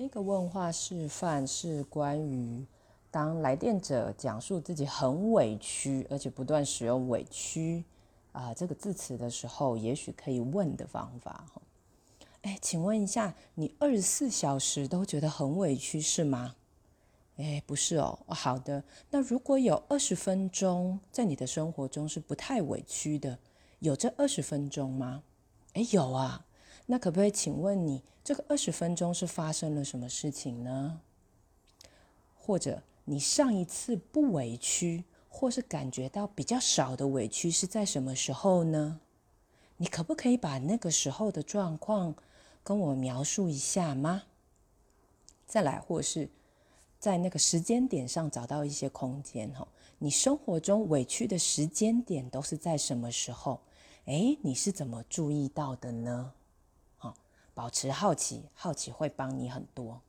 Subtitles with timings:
[0.00, 2.64] 这个问话示范是关于
[3.10, 7.82] 当来电者讲述自己很委屈，而且不断使用“委屈”
[8.30, 11.60] 啊这个字词的时候，也许可以问的方法哈。
[12.42, 16.54] 哎，请问一下，你二十四小时都觉得很委屈是吗？
[17.36, 18.20] 哎，不是哦。
[18.28, 23.36] 好的，那如果有二十分钟在你的生活中是不太委屈的，
[23.80, 25.24] 有这二十分钟吗？
[25.72, 26.44] 哎，有啊。
[26.90, 31.02] 那可不可以请问你，这个二十分钟是发生了什么事情呢？
[32.34, 39.00] 或者你上一次不委屈，或是感觉到比较少的委屈是在什么时候呢？
[39.76, 42.14] 你可不可以把那个时候的状况
[42.64, 44.22] 跟我描述一下吗？
[45.46, 46.30] 再来，或是
[46.98, 49.68] 在那个时间点上找到一些空间哈。
[49.98, 53.60] 你生活中委屈的时间点都是在什么时候？
[54.06, 56.32] 诶，你是怎么注意到的呢？
[57.58, 60.00] 保持好奇，好奇会帮你很多。